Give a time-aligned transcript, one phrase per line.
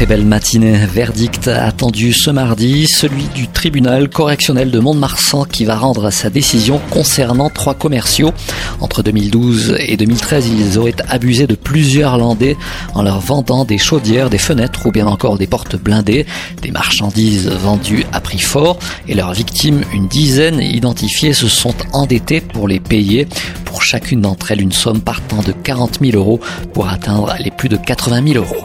[0.00, 0.86] très belle matinée.
[0.86, 6.80] Verdict attendu ce mardi, celui du tribunal correctionnel de Mont-de-Marsan qui va rendre sa décision
[6.88, 8.32] concernant trois commerciaux.
[8.80, 12.56] Entre 2012 et 2013, ils auraient abusé de plusieurs landais
[12.94, 16.24] en leur vendant des chaudières, des fenêtres ou bien encore des portes blindées,
[16.62, 22.40] des marchandises vendues à prix fort et leurs victimes, une dizaine identifiées, se sont endettées
[22.40, 23.28] pour les payer.
[23.66, 26.40] Pour chacune d'entre elles, une somme partant de 40 000 euros
[26.72, 28.64] pour atteindre les plus de 80 000 euros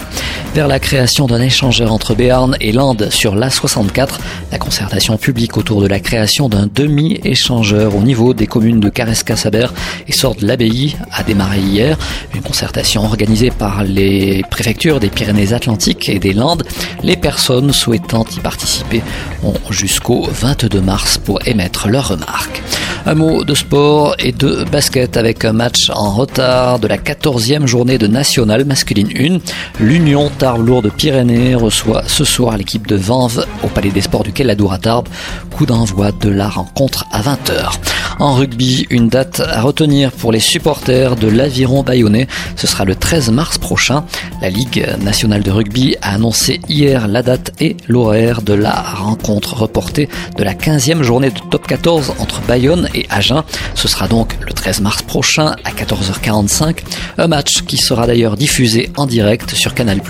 [0.55, 4.11] vers la création d'un échangeur entre Béarn et Landes sur l'A64.
[4.53, 9.67] La concertation publique autour de la création d'un demi-échangeur au niveau des communes de Caresca-Saber
[10.07, 11.97] et Sordes-l'Abbaye a démarré hier.
[12.33, 16.63] Une concertation organisée par les préfectures des Pyrénées-Atlantiques et des Landes.
[17.03, 19.01] Les personnes souhaitant y participer
[19.43, 22.63] ont jusqu'au 22 mars pour émettre leurs remarques.
[23.07, 27.67] Un mot de sport et de basket avec un match en retard de la 14e
[27.67, 29.41] journée de National masculine
[29.79, 29.83] 1.
[29.83, 34.73] L'Union Tarbes-Lourdes Pyrénées reçoit ce soir l'équipe de Vanves au Palais des Sports du Quai-la-Dour
[34.73, 35.07] à Tarbes.
[35.55, 37.73] Coup d'envoi de la rencontre à 20h.
[38.17, 42.27] En rugby, une date à retenir pour les supporters de l'Aviron Bayonnais.
[42.55, 44.05] Ce sera le 13 mars prochain.
[44.41, 49.55] La Ligue nationale de rugby a annoncé hier la date et l'horaire de la rencontre
[49.55, 53.43] reportée de la 15e journée de top 14 entre Bayonne et Agen.
[53.73, 56.79] Ce sera donc le 13 mars prochain à 14h45.
[57.19, 60.01] Un match qui sera d'ailleurs diffusé en direct sur Canal+.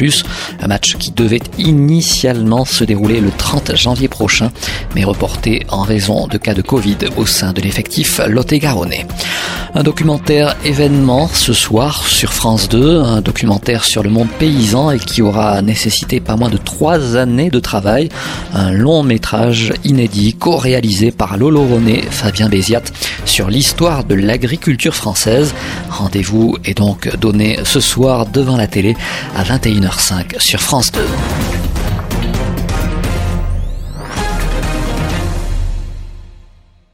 [0.62, 4.54] Un match qui devait initialement se dérouler le 30 janvier prochain,
[4.96, 8.94] mais reporté en raison de cas de Covid au sein de l'effectif Lot-et-Garonne.
[9.78, 15.00] Un documentaire événement ce soir sur France 2, un documentaire sur le monde paysan et
[15.00, 18.08] qui aura nécessité pas moins de trois années de travail.
[18.54, 22.84] Un long métrage inédit co-réalisé par Lolo René, Fabien Béziat
[23.26, 25.56] sur l'histoire de l'agriculture française.
[25.90, 28.96] Rendez-vous est donc donné ce soir devant la télé
[29.36, 31.00] à 21h05 sur France 2.